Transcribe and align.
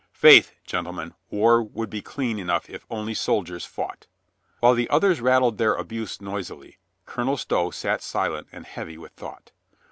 Faith, 0.13 0.55
gentle 0.65 0.93
men, 0.93 1.13
war 1.29 1.61
would 1.61 1.91
be 1.91 2.01
clean 2.01 2.39
enough 2.39 2.67
if 2.67 2.87
only 2.89 3.13
soldiers 3.13 3.65
fought." 3.65 4.07
While 4.59 4.73
the 4.73 4.89
others 4.89 5.21
rattled 5.21 5.59
their 5.59 5.75
abuse 5.75 6.19
noisily, 6.19 6.79
Colonel 7.05 7.37
Stow 7.37 7.69
sat 7.69 8.01
silent 8.01 8.47
and 8.51 8.65
heavy 8.65 8.97
with 8.97 9.11
thought. 9.11 9.51